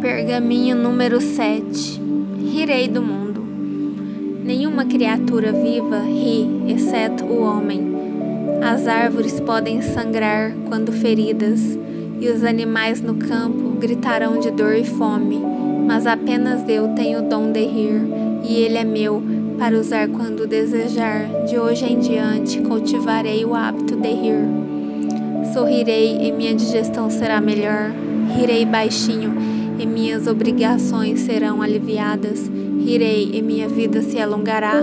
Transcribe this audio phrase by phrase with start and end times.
[0.00, 2.00] Pergaminho número 7
[2.38, 3.44] Rirei do mundo.
[4.44, 7.96] Nenhuma criatura viva ri, exceto o homem.
[8.62, 11.76] As árvores podem sangrar quando feridas,
[12.20, 15.53] e os animais no campo gritarão de dor e fome,
[15.86, 18.00] mas apenas eu tenho o dom de rir,
[18.42, 19.22] e ele é meu
[19.58, 21.28] para usar quando desejar.
[21.46, 24.48] De hoje em diante cultivarei o hábito de rir.
[25.52, 27.92] Sorrirei e minha digestão será melhor.
[28.36, 29.32] Rirei baixinho
[29.78, 32.50] e minhas obrigações serão aliviadas.
[32.84, 34.82] Rirei e minha vida se alongará,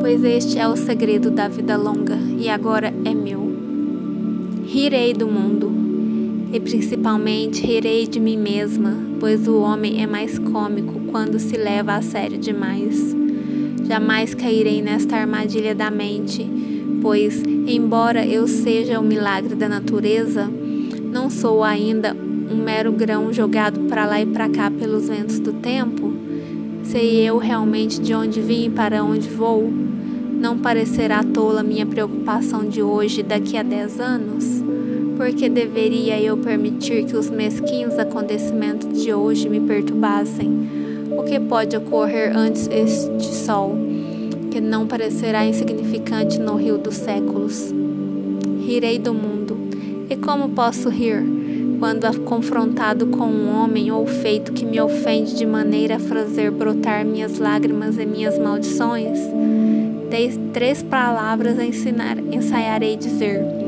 [0.00, 3.52] pois este é o segredo da vida longa e agora é meu.
[4.66, 5.83] Rirei do mundo
[6.54, 11.94] e principalmente rirei de mim mesma, pois o homem é mais cômico quando se leva
[11.94, 13.12] a sério demais.
[13.84, 16.48] Jamais cairei nesta armadilha da mente,
[17.02, 20.48] pois, embora eu seja o milagre da natureza,
[21.12, 25.54] não sou ainda um mero grão jogado para lá e para cá pelos ventos do
[25.54, 26.12] tempo?
[26.84, 29.72] Sei eu realmente de onde vim e para onde vou?
[30.32, 34.62] Não parecerá tola minha preocupação de hoje daqui a dez anos?
[35.24, 40.68] Porque deveria eu permitir que os mesquinhos acontecimentos de hoje me perturbassem?
[41.16, 43.74] O que pode ocorrer antes este sol,
[44.50, 47.72] que não parecerá insignificante no rio dos séculos?
[48.66, 49.56] Rirei do mundo.
[50.10, 51.24] E como posso rir?
[51.78, 57.04] quando confrontado com um homem ou feito que me ofende de maneira a fazer brotar
[57.04, 59.18] minhas lágrimas e minhas maldições?
[60.10, 63.63] Dei três palavras a ensinar, ensaiarei dizer,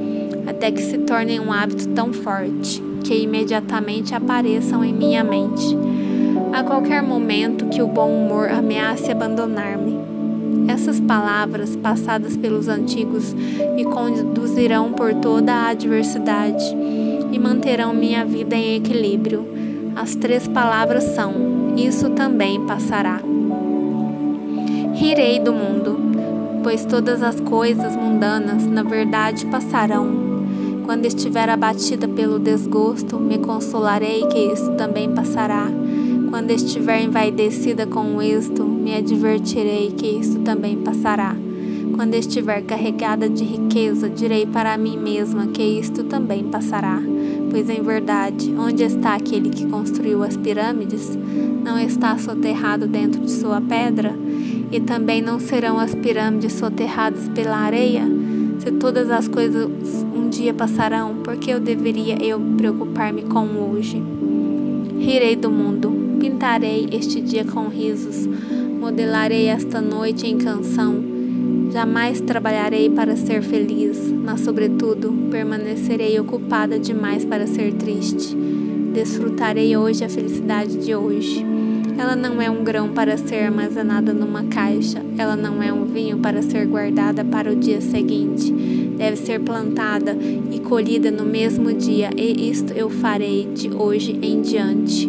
[0.47, 5.77] até que se tornem um hábito tão forte que imediatamente apareçam em minha mente.
[6.53, 9.97] A qualquer momento que o bom humor ameace abandonar-me.
[10.69, 13.33] Essas palavras, passadas pelos antigos,
[13.75, 16.65] me conduzirão por toda a adversidade
[17.31, 19.47] e manterão minha vida em equilíbrio.
[19.95, 21.33] As três palavras são:
[21.77, 23.21] Isso também passará.
[24.95, 25.99] Rirei do mundo,
[26.63, 30.26] pois todas as coisas mundanas, na verdade, passarão.
[30.87, 35.69] Quando estiver abatida pelo desgosto, me consolarei que isso também passará.
[36.31, 41.35] Quando estiver envaidecida com o êxito, me advertirei que isso também passará.
[41.97, 47.03] Quando estiver carregada de riqueza, direi para mim mesma que isto também passará.
[47.51, 51.19] Pois em verdade, onde está aquele que construiu as pirâmides?
[51.65, 54.15] Não está soterrado dentro de sua pedra?
[54.71, 58.05] E também não serão as pirâmides soterradas pela areia?
[58.61, 64.03] Se todas as coisas um dia passarão, por que eu deveria eu preocupar-me com hoje?
[64.99, 68.27] Rirei do mundo, pintarei este dia com risos,
[68.81, 71.17] modelarei esta noite em canção
[71.73, 78.35] Jamais trabalharei para ser feliz, mas, sobretudo, permanecerei ocupada demais para ser triste.
[78.95, 81.45] Desfrutarei hoje a felicidade de hoje.
[81.99, 86.19] Ela não é um grão para ser armazenada numa caixa, ela não é um vinho
[86.19, 88.86] para ser guardada para o dia seguinte.
[88.97, 90.17] Deve ser plantada
[90.51, 95.09] e colhida no mesmo dia, e isto eu farei de hoje em diante.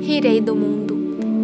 [0.00, 0.94] Rirei do mundo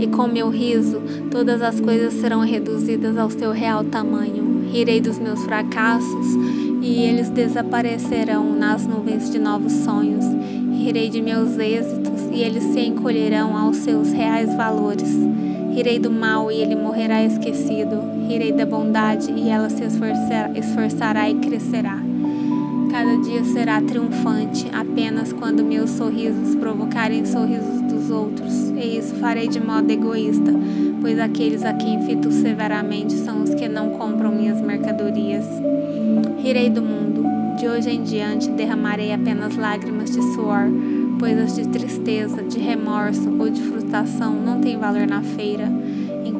[0.01, 4.65] e com meu riso todas as coisas serão reduzidas ao seu real tamanho.
[4.71, 6.27] Rirei dos meus fracassos
[6.83, 10.25] e eles desaparecerão nas nuvens de novos sonhos.
[10.79, 15.11] Rirei de meus êxitos e eles se encolherão aos seus reais valores.
[15.75, 17.97] Rirei do mal e ele morrerá esquecido.
[18.29, 21.99] Rirei da bondade e ela se esforçará, esforçará e crescerá.
[22.91, 28.71] Cada dia será triunfante apenas quando meus sorrisos provocarem sorrisos dos outros.
[28.71, 30.53] E isso farei de modo egoísta,
[31.01, 35.45] pois aqueles a quem fito severamente são os que não compram minhas mercadorias.
[36.43, 37.20] Rirei do mundo.
[37.59, 40.69] De hoje em diante derramarei apenas lágrimas de suor,
[41.19, 45.71] pois as de tristeza, de remorso ou de frustração não têm valor na feira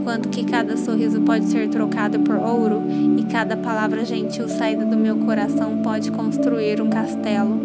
[0.01, 2.83] enquanto que cada sorriso pode ser trocado por ouro
[3.19, 7.61] e cada palavra gentil saída do meu coração pode construir um castelo.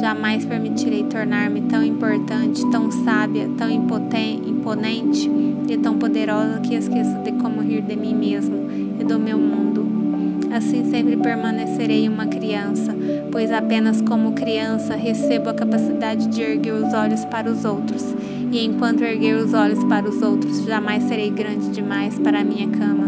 [0.00, 5.30] Jamais permitirei tornar-me tão importante, tão sábia, tão imponente
[5.68, 8.56] e tão poderosa que esqueça de como rir de mim mesmo
[8.98, 10.09] e do meu mundo.
[10.52, 12.94] Assim sempre permanecerei uma criança,
[13.30, 18.14] pois apenas como criança recebo a capacidade de erguer os olhos para os outros
[18.50, 22.68] e enquanto erguer os olhos para os outros, jamais serei grande demais para a minha
[22.68, 23.06] cama.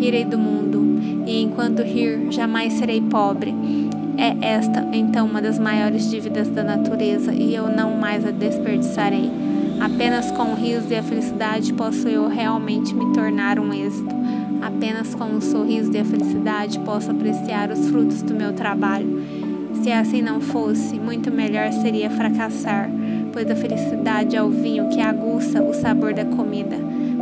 [0.00, 3.54] Rirei do mundo, e enquanto rir, jamais serei pobre.
[4.16, 9.30] É esta, então, uma das maiores dívidas da natureza, e eu não mais a desperdiçarei.
[9.80, 14.12] Apenas com o riso e a felicidade posso eu realmente me tornar um êxito.
[14.60, 19.22] Apenas com o sorriso e a felicidade posso apreciar os frutos do meu trabalho.
[19.82, 22.90] Se assim não fosse, muito melhor seria fracassar,
[23.32, 26.76] pois a felicidade é o vinho que aguça o sabor da comida.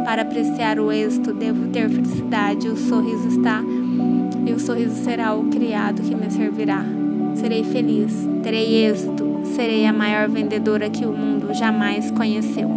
[0.05, 3.62] Para apreciar o êxito, devo ter felicidade, o sorriso está
[4.47, 6.85] e o sorriso será o criado que me servirá.
[7.35, 8.12] Serei feliz,
[8.43, 12.71] terei êxito, serei a maior vendedora que o mundo jamais conheceu.